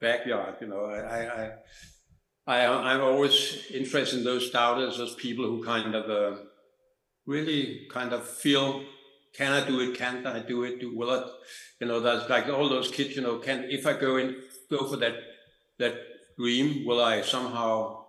[0.00, 0.56] backyard.
[0.60, 1.52] You know, I I
[2.46, 6.38] I, I'm always interested in those doubters, those people who kind of uh,
[7.26, 8.84] really kind of feel,
[9.36, 9.98] can I do it?
[9.98, 10.80] Can't I do it?
[10.80, 11.28] Do will I?
[11.80, 13.16] You know, that's like all those kids.
[13.16, 14.36] You know, can if I go in,
[14.70, 15.16] go for that
[15.78, 15.94] that
[16.38, 18.04] dream, will I somehow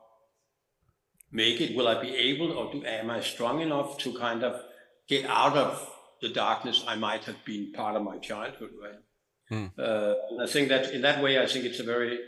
[1.31, 1.75] make it?
[1.75, 4.61] Will I be able, or do, am I strong enough to kind of
[5.07, 8.71] get out of the darkness I might have been part of my childhood?
[8.81, 8.99] Right.
[9.49, 9.65] Hmm.
[9.77, 12.19] Uh, I think that in that way, I think it's a very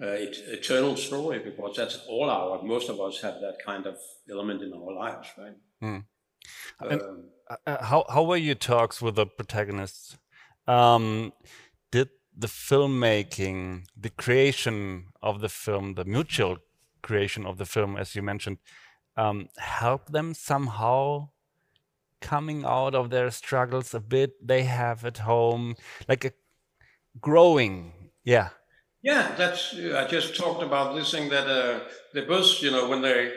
[0.00, 0.16] uh,
[0.58, 3.96] eternal story because that's all our most of us have that kind of
[4.30, 6.04] element in our lives right mm.
[6.80, 10.16] um, uh, how, how were your talks with the protagonists
[10.66, 11.32] um,
[11.90, 16.58] did the filmmaking the creation of the film the mutual
[17.02, 18.58] creation of the film as you mentioned
[19.16, 21.28] um, help them somehow
[22.20, 25.76] coming out of their struggles a bit they have at home
[26.08, 26.32] like a
[27.20, 28.50] growing yeah
[29.06, 29.72] yeah, that's.
[29.72, 33.32] I just talked about this thing that uh, they both, you know, when they,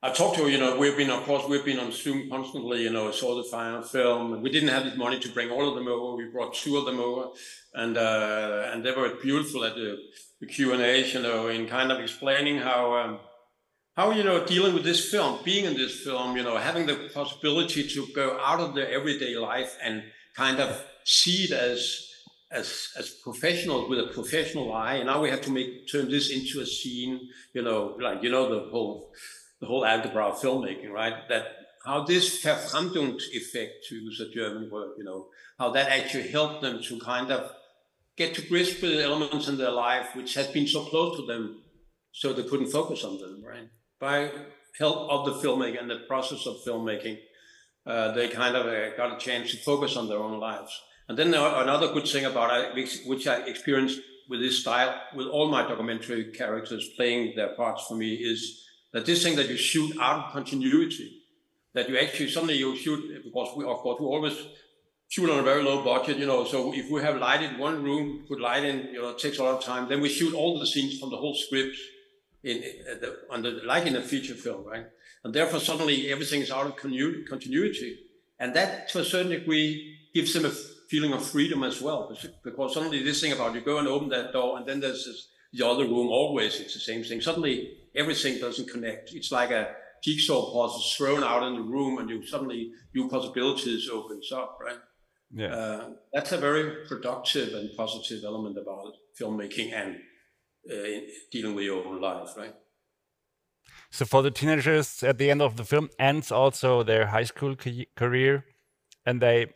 [0.00, 0.48] I talked to, her.
[0.48, 3.42] you know, we've been, of course, we've been on Zoom constantly, you know, saw the
[3.42, 6.16] final film, we didn't have the money to bring all of them over.
[6.16, 7.30] We brought two of them over,
[7.74, 9.98] and uh, and they were beautiful at the,
[10.40, 12.94] the Q and A, you know, in kind of explaining how.
[12.94, 13.18] Um,
[13.96, 17.10] how you know dealing with this film being in this film you know having the
[17.12, 20.04] possibility to go out of their everyday life and
[20.36, 22.08] kind of see it as
[22.50, 26.30] as as professionals with a professional eye, and now we have to make turn this
[26.30, 27.28] into a scene.
[27.52, 29.12] You know, like you know the whole
[29.60, 31.28] the whole algebra of filmmaking, right?
[31.28, 31.46] That
[31.84, 36.62] how this Verfremdung effect, to use a German word, you know, how that actually helped
[36.62, 37.50] them to kind of
[38.16, 41.26] get to grips with the elements in their life which had been so close to
[41.26, 41.62] them,
[42.12, 43.68] so they couldn't focus on them, right?
[44.00, 44.30] By
[44.78, 47.18] help of the filmmaking and the process of filmmaking,
[47.86, 50.78] uh, they kind of uh, got a chance to focus on their own lives.
[51.08, 55.48] And then another good thing about it, which I experienced with this style, with all
[55.48, 59.96] my documentary characters playing their parts for me, is that this thing that you shoot
[60.00, 61.22] out of continuity,
[61.74, 64.36] that you actually suddenly you shoot because we of course we always
[65.08, 66.44] shoot on a very low budget, you know.
[66.44, 69.38] So if we have light in one room, put light in, you know, it takes
[69.38, 69.88] a lot of time.
[69.88, 71.76] Then we shoot all the scenes from the whole script
[72.42, 74.86] in, in uh, the, on the like in a feature film, right?
[75.24, 77.98] And therefore suddenly everything is out of continuity,
[78.38, 80.52] and that to a certain degree gives them a
[80.88, 82.14] feeling of freedom as well.
[82.42, 85.28] Because suddenly this thing about you go and open that door and then there's this,
[85.52, 87.20] the other room, always it's the same thing.
[87.20, 89.12] Suddenly everything doesn't connect.
[89.12, 93.88] It's like a jigsaw puzzle thrown out in the room and you suddenly new possibilities
[93.92, 94.78] opens up, right?
[95.30, 95.54] Yeah.
[95.54, 99.96] Uh, that's a very productive and positive element about filmmaking and
[100.70, 102.54] uh, dealing with your own life, right?
[103.90, 107.56] So for the teenagers at the end of the film ends also their high school
[107.96, 108.44] career
[109.04, 109.46] and they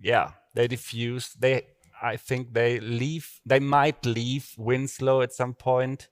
[0.00, 1.34] yeah they diffuse.
[1.38, 1.62] They,
[2.02, 3.40] I think they leave.
[3.46, 6.08] They might leave Winslow at some point.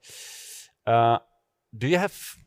[0.87, 1.19] Uh,
[1.77, 2.37] do you have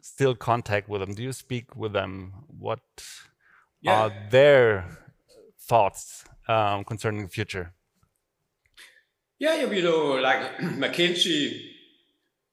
[0.00, 1.14] still contact with them?
[1.14, 2.32] Do you speak with them?
[2.46, 2.80] What
[3.80, 4.02] yeah.
[4.02, 4.98] are their
[5.58, 7.72] thoughts um, concerning the future?
[9.40, 11.72] Yeah, you know, like Mackenzie,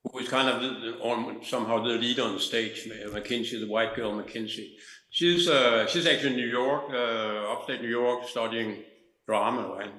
[0.03, 2.89] who is kind of the, on somehow the lead on the stage.
[3.13, 4.75] Mackenzie, the white girl, Mackenzie.
[5.09, 8.83] She's uh, she's actually in New York, uh, upstate New York, studying
[9.27, 9.93] drama, right?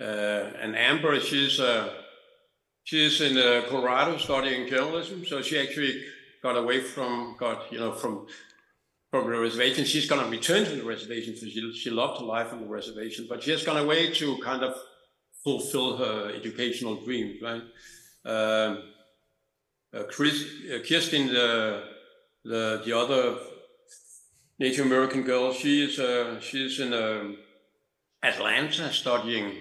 [0.00, 1.92] Uh, and Amber, she's uh,
[2.88, 6.02] she's in uh, Colorado studying journalism, so she actually
[6.42, 8.26] got away from got you know from
[9.10, 9.84] from the reservation.
[9.84, 12.66] She's going to return to the reservation because she, she loved her life on the
[12.66, 14.74] reservation, but she has gone away to kind of
[15.44, 17.62] fulfill her educational dreams, right?
[18.24, 18.82] Um,
[19.94, 21.82] uh, Chris, uh, Kirsten, the,
[22.44, 23.38] the, the other
[24.58, 27.38] Native American girl, she is, uh, she's in um,
[28.22, 29.52] Atlanta studying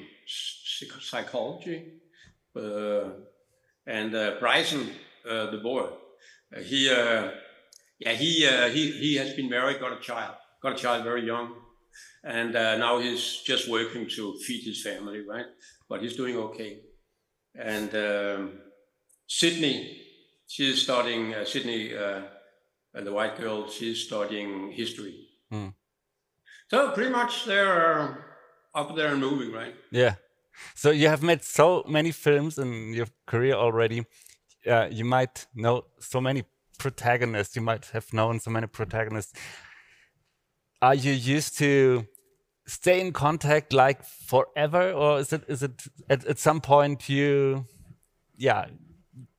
[0.99, 1.85] psychology.
[2.55, 3.09] Uh,
[3.85, 4.89] and uh, Bryson,
[5.29, 5.87] uh, the boy,
[6.63, 7.31] he, yeah,
[8.13, 11.53] he, he, he has been married, got a child, got a child very young.
[12.23, 15.45] And now he's just working to feed his family, right?
[15.89, 16.81] But he's doing okay.
[17.55, 18.59] And um,
[19.27, 20.01] Sydney,
[20.47, 25.27] she's studying, Sydney, and the white girl, she's studying history.
[25.51, 25.73] Mm.
[26.69, 28.25] So pretty much they're
[28.75, 29.75] up there and moving, right?
[29.91, 30.15] Yeah.
[30.75, 34.05] So you have made so many films in your career already.
[34.65, 36.43] Uh, you might know so many
[36.77, 37.55] protagonists.
[37.55, 39.33] You might have known so many protagonists.
[40.81, 42.07] Are you used to
[42.67, 47.65] stay in contact like forever, or is it is it at, at some point you,
[48.35, 48.65] yeah?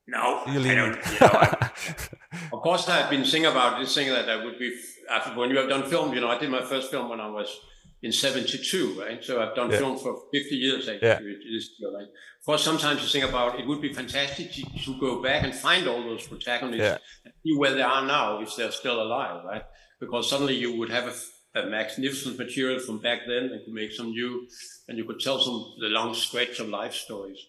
[0.07, 0.95] No, you I don't.
[0.95, 1.69] You know, I,
[2.51, 4.75] of course, I've been thinking about this thing that I would be
[5.09, 6.13] after when you have done film.
[6.13, 7.59] You know, I did my first film when I was
[8.01, 9.23] in 72, right?
[9.23, 9.77] So I've done yeah.
[9.77, 11.07] film for 50 years actually.
[11.07, 11.19] Yeah.
[11.19, 12.07] This year, right?
[12.39, 15.53] Of course, sometimes you think about it would be fantastic to, to go back and
[15.53, 16.97] find all those protagonists yeah.
[17.25, 19.63] and see where they are now if they're still alive, right?
[19.99, 21.07] Because suddenly you would have
[21.55, 24.47] a, a magnificent material from back then and could make some new,
[24.87, 27.39] and you could tell some the long stretch of life stories.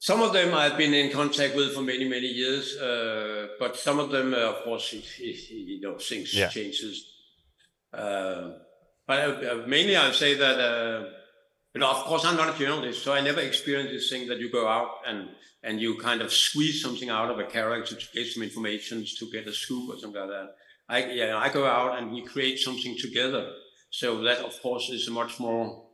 [0.00, 4.00] Some of them I've been in contact with for many, many years, uh, but some
[4.00, 6.48] of them, uh, of course, you know, things yeah.
[6.48, 7.06] changes.
[7.94, 8.50] Uh,
[9.12, 11.04] but uh, mainly I would say that, uh,
[11.74, 14.38] you know, of course I'm not a journalist, so I never experienced this thing that
[14.38, 15.28] you go out and,
[15.62, 19.30] and you kind of squeeze something out of a character to get some information to
[19.30, 20.48] get a scoop or something like that.
[20.88, 23.52] I, yeah, I go out and we create something together.
[23.90, 25.84] So that, of course, is a much more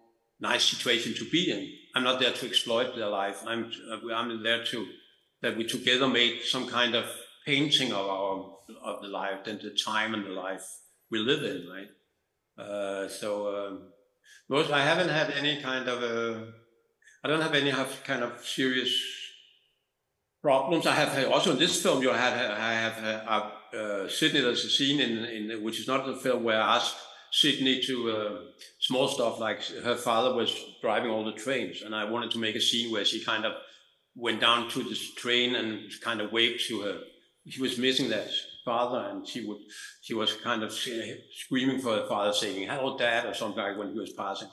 [0.40, 1.72] nice situation to be in.
[1.94, 3.42] I'm not there to exploit their life.
[3.46, 3.72] I'm,
[4.14, 4.86] I'm there to,
[5.42, 7.04] that we together made some kind of
[7.44, 8.52] painting of our,
[8.84, 10.64] of the life and the time and the life
[11.10, 11.88] we live in, right?
[12.58, 13.82] Uh, so um,
[14.48, 16.52] most I haven't had any kind of a,
[17.22, 17.72] I don't have any
[18.04, 18.92] kind of serious
[20.42, 20.86] problems.
[20.86, 24.40] I have also in this film you had I have uh, uh, Sydney.
[24.40, 26.96] There's a scene in in which is not the film where I asked
[27.30, 28.38] Sydney to uh,
[28.80, 32.56] small stuff like her father was driving all the trains, and I wanted to make
[32.56, 33.52] a scene where she kind of
[34.16, 37.00] went down to this train and kind of waved to her.
[37.48, 38.30] She was missing that
[38.70, 39.62] father, and she would
[40.06, 43.92] she was kind of screaming for her father, saying "Hello, Dad" or something like when
[43.94, 44.50] he was passing.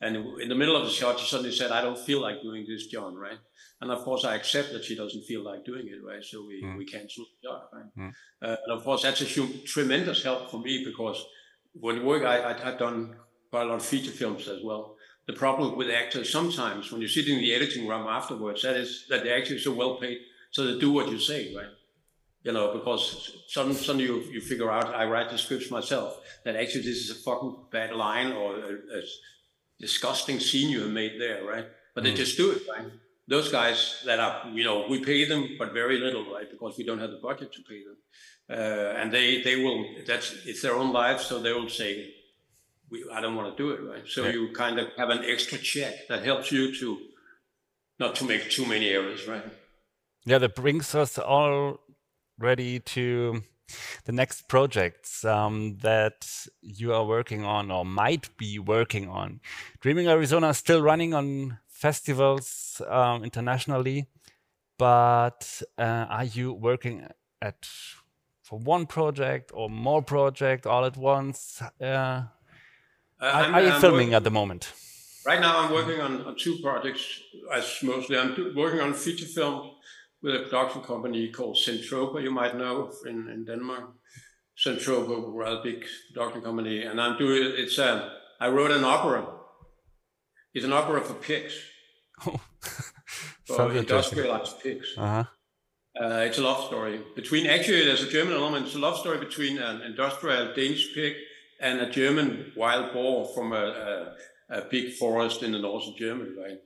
[0.00, 0.12] And
[0.44, 2.86] in the middle of the shot, she suddenly said, "I don't feel like doing this,
[2.92, 3.40] Jon." Right?
[3.80, 6.00] And of course, I accept that she doesn't feel like doing it.
[6.10, 6.24] Right?
[6.30, 6.78] So we mm.
[6.78, 7.60] we cancel the job.
[7.74, 7.90] Right?
[7.98, 8.12] Mm.
[8.44, 11.18] Uh, and of course, that's a huge, tremendous help for me because
[11.86, 12.98] when work, I, I have done
[13.50, 14.96] quite a lot of feature films as well.
[15.26, 18.90] The problem with actors sometimes when you sit in the editing room afterwards, that is
[19.10, 20.18] that the actors are so well paid,
[20.54, 21.74] so they do what you say, right?
[22.42, 26.56] You know, because some suddenly you, you figure out, I write the scripts myself, that
[26.56, 29.02] actually this is a fucking bad line or a, a
[29.80, 31.66] disgusting scene you have made there, right?
[31.94, 32.06] But mm.
[32.06, 32.86] they just do it, right?
[33.26, 36.50] Those guys that are, you know, we pay them, but very little, right?
[36.50, 37.96] Because we don't have the budget to pay them.
[38.50, 42.14] Uh, and they, they will, that's, it's their own life, so they will say,
[42.90, 44.04] we, I don't want to do it, right?
[44.06, 44.32] So yeah.
[44.32, 46.98] you kind of have an extra check that helps you to
[47.98, 49.44] not to make too many errors, right?
[50.24, 51.80] Yeah, that brings us all
[52.38, 53.42] ready to
[54.04, 59.40] the next projects um, that you are working on or might be working on.
[59.80, 64.06] Dreaming Arizona is still running on festivals um, internationally,
[64.78, 67.06] but uh, are you working
[67.42, 67.68] at
[68.42, 71.60] for one project or more project all at once?
[71.80, 72.24] Uh, uh,
[73.20, 74.72] are, are, you I'm filming at the moment?
[75.26, 77.20] Right now, I'm working on, on two projects.
[77.52, 79.72] As mostly, I'm working on feature film
[80.22, 83.90] with a production company called Zentropa, you might know in, in Denmark.
[84.58, 87.78] Zentropa, rather big production company, and I'm doing it's.
[87.78, 89.26] Uh, I wrote an opera.
[90.52, 91.54] It's an opera for pigs.
[92.26, 92.40] Oh,
[93.46, 94.88] for industrialized pigs.
[94.96, 95.24] Uh-huh.
[96.00, 97.46] Uh, it's a love story between.
[97.46, 98.66] Actually, there's a German element.
[98.66, 101.14] It's a love story between an industrial Danish pig
[101.60, 104.14] and a German wild boar from a,
[104.50, 106.58] a, a big forest in the north of Germany, right?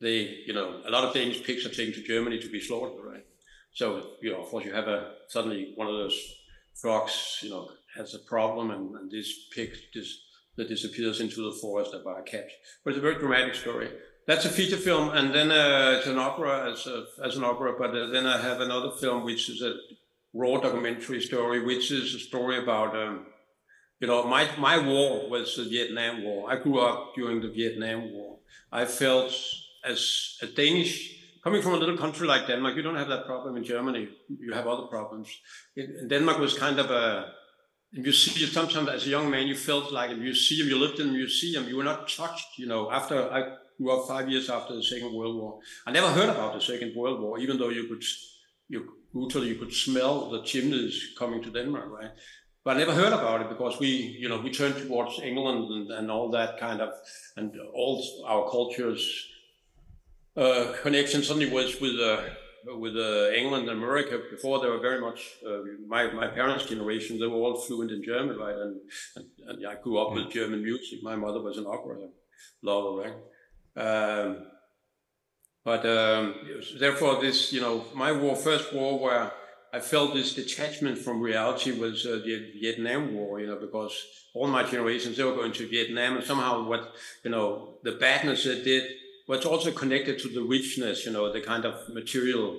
[0.00, 3.04] They, you know, a lot of Danish pigs are taken to Germany to be slaughtered,
[3.04, 3.24] right?
[3.72, 6.18] So, you know, of course, you have a suddenly one of those
[6.74, 10.18] frogs, you know, has a problem, and, and this pig just
[10.56, 12.48] that disappears into the forest by a cat.
[12.82, 13.90] But it's a very dramatic story.
[14.26, 17.74] That's a feature film, and then uh, it's an opera as a, as an opera.
[17.78, 19.76] But uh, then I have another film which is a
[20.32, 23.26] raw documentary story, which is a story about, um,
[24.00, 26.50] you know, my, my war was the Vietnam War.
[26.50, 28.38] I grew up during the Vietnam War.
[28.72, 29.32] I felt
[29.86, 33.56] as a Danish, coming from a little country like Denmark, you don't have that problem
[33.56, 34.08] in Germany.
[34.28, 35.28] You have other problems.
[35.76, 37.32] In, Denmark was kind of a,
[37.92, 41.08] you see sometimes as a young man, you felt like a museum, you lived in
[41.10, 44.74] a museum, you were not touched, you know, after I grew up five years after
[44.74, 45.60] the Second World War.
[45.86, 48.04] I never heard about the Second World War, even though you could,
[48.68, 52.10] you brutally, you could smell the chimneys coming to Denmark, right?
[52.64, 55.90] But I never heard about it because we, you know, we turned towards England and,
[55.92, 56.92] and all that kind of,
[57.36, 59.28] and all our cultures
[60.36, 62.22] uh, connection suddenly was with uh,
[62.78, 64.20] with uh, England and America.
[64.30, 67.18] Before they were very much uh, my my parents' generation.
[67.18, 68.54] They were all fluent in German, right?
[68.54, 68.80] And,
[69.16, 71.02] and, and I grew up with German music.
[71.02, 71.96] My mother was an opera
[72.62, 73.16] lover, right?
[73.76, 74.46] Um,
[75.64, 76.34] but um,
[76.78, 79.32] therefore, this, you know, my war, first war where
[79.72, 83.92] I felt this detachment from reality was uh, the Vietnam War, you know, because
[84.32, 88.44] all my generations, they were going to Vietnam and somehow what, you know, the badness
[88.44, 88.84] they did
[89.26, 92.58] was also connected to the richness, you know, the kind of material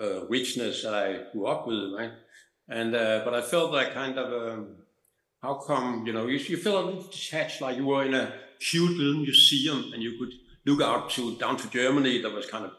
[0.00, 2.12] uh, richness I grew up with, right?
[2.68, 4.76] And, uh, but I felt that kind of, um,
[5.42, 8.32] how come, you know, you, you feel a little detached, like you were in a
[8.60, 10.32] cute little museum and you could
[10.66, 12.72] look out to down to Germany that was kind of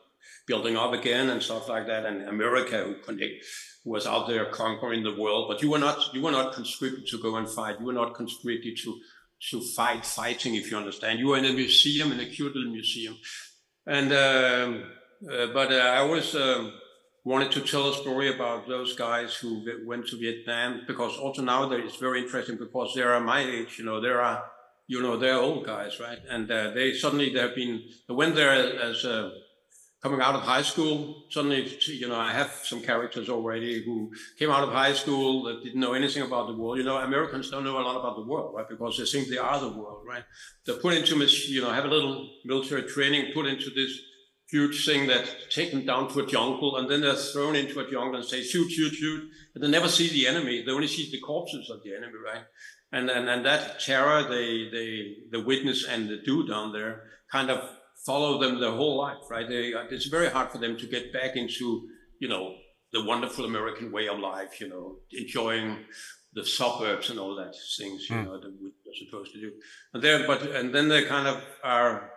[0.46, 3.46] building up again and stuff like that, and America who connect
[3.86, 5.48] was out there conquering the world.
[5.48, 7.80] But you were not you were not conscripted to go and fight.
[7.80, 9.00] You were not conscripted to
[9.52, 11.20] to fight fighting, if you understand.
[11.20, 13.18] You were in a museum, in a cute little museum,
[13.86, 14.84] and um,
[15.32, 16.36] uh, but uh, I always.
[16.36, 16.74] Um,
[17.26, 21.70] wanted to tell a story about those guys who went to Vietnam because also now
[21.70, 24.42] it's very interesting because they are my age, you know, there are
[24.90, 26.18] you know, they're old guys, right?
[26.28, 29.30] And uh, they suddenly they have been when they're as uh,
[30.02, 31.26] coming out of high school.
[31.30, 35.64] Suddenly, you know, I have some characters already who came out of high school that
[35.64, 36.78] didn't know anything about the world.
[36.78, 38.70] You know, Americans don't know a lot about the world, right?
[38.70, 40.24] Because they think they are the world, right?
[40.66, 41.16] They're put into,
[41.50, 44.00] you know, have a little military training, put into this
[44.50, 47.92] huge thing that take them down to a jungle, and then they're thrown into a
[47.92, 49.30] jungle and say, shoot, shoot, shoot.
[49.54, 50.64] And they never see the enemy.
[50.66, 52.46] They only see the corpses of the enemy, right?
[52.92, 57.50] and and, and that terror they they the witness and the do down there kind
[57.50, 57.64] of
[58.06, 61.36] follow them their whole life right they it's very hard for them to get back
[61.36, 61.88] into
[62.20, 62.56] you know
[62.94, 65.78] the wonderful american way of life you know enjoying
[66.34, 68.26] the suburbs and all that things you mm.
[68.26, 69.52] know that we're supposed to do
[69.94, 72.12] and there but and then they kind of are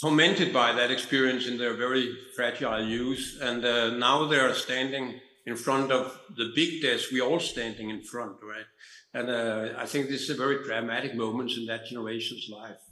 [0.00, 5.54] tormented by that experience in their very fragile youth and uh, now they're standing in
[5.54, 7.10] front of the big desk.
[7.12, 8.66] we're all standing in front right
[9.14, 12.82] and uh, I think this is a very dramatic moment in that generation's life.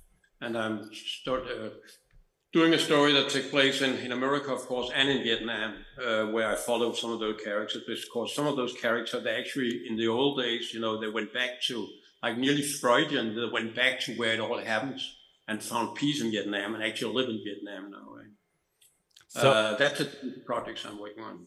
[0.41, 1.71] And I'm start, uh,
[2.53, 6.27] doing a story that took place in, in America, of course, and in Vietnam, uh,
[6.27, 7.83] where I followed some of those characters.
[7.87, 11.33] Because some of those characters, they actually, in the old days, you know, they went
[11.33, 11.89] back to,
[12.23, 15.17] like nearly Freudian, they went back to where it all happens
[15.49, 18.27] and found peace in Vietnam and actually live in Vietnam now, right?
[19.29, 21.47] So, uh, that's the projects I'm working on.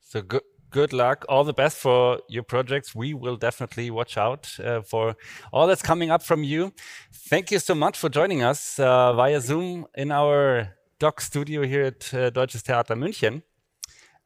[0.00, 0.42] So good
[0.72, 1.24] good luck.
[1.28, 2.94] All the best for your projects.
[2.94, 5.14] We will definitely watch out uh, for
[5.52, 6.72] all that's coming up from you.
[7.12, 11.84] Thank you so much for joining us uh, via Zoom in our doc studio here
[11.84, 13.42] at uh, Deutsches Theater München.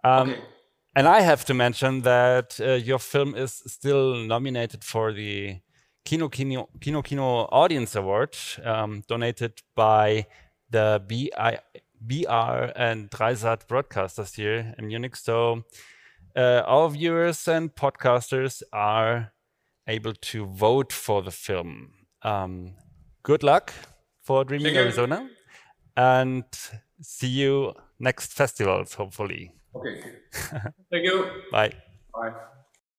[0.04, 0.40] Um, okay.
[0.94, 5.60] And I have to mention that uh, your film is still nominated for the
[6.06, 8.34] Kino Kino, Kino, Kino Audience Award,
[8.64, 10.26] um, donated by
[10.70, 11.58] the BI,
[12.00, 15.16] BR and 3sat broadcasters here in Munich.
[15.16, 15.64] So
[16.36, 19.32] uh, our viewers and podcasters are
[19.88, 21.92] able to vote for the film.
[22.22, 22.74] Um,
[23.22, 23.72] good luck
[24.22, 25.30] for Dreaming Thank Arizona, you.
[25.96, 26.44] and
[27.00, 29.52] see you next festivals, hopefully.
[29.74, 30.00] Okay.
[30.90, 31.30] Thank you.
[31.52, 31.72] Bye.
[32.12, 32.32] Bye.